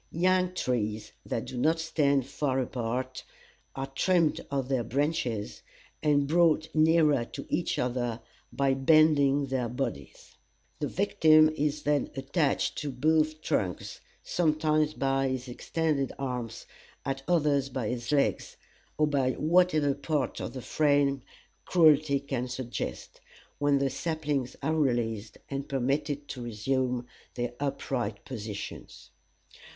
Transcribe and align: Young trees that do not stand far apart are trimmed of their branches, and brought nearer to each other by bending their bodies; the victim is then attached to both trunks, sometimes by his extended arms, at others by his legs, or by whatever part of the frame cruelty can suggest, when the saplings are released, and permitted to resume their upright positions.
Young 0.13 0.55
trees 0.55 1.11
that 1.27 1.45
do 1.45 1.59
not 1.59 1.79
stand 1.79 2.25
far 2.25 2.59
apart 2.59 3.23
are 3.75 3.85
trimmed 3.85 4.41
of 4.49 4.67
their 4.67 4.83
branches, 4.83 5.61
and 6.01 6.25
brought 6.27 6.73
nearer 6.73 7.23
to 7.23 7.45
each 7.49 7.77
other 7.77 8.19
by 8.51 8.73
bending 8.73 9.45
their 9.45 9.69
bodies; 9.69 10.37
the 10.79 10.87
victim 10.87 11.49
is 11.55 11.83
then 11.83 12.09
attached 12.15 12.79
to 12.79 12.89
both 12.89 13.43
trunks, 13.43 14.01
sometimes 14.23 14.95
by 14.95 15.27
his 15.27 15.47
extended 15.47 16.11
arms, 16.17 16.65
at 17.05 17.21
others 17.27 17.69
by 17.69 17.87
his 17.89 18.11
legs, 18.11 18.57
or 18.97 19.05
by 19.05 19.33
whatever 19.33 19.93
part 19.93 20.39
of 20.39 20.53
the 20.53 20.63
frame 20.63 21.21
cruelty 21.63 22.19
can 22.19 22.47
suggest, 22.47 23.21
when 23.59 23.77
the 23.77 23.91
saplings 23.91 24.55
are 24.63 24.73
released, 24.73 25.37
and 25.47 25.69
permitted 25.69 26.27
to 26.27 26.41
resume 26.41 27.05
their 27.35 27.53
upright 27.59 28.25
positions. 28.25 29.11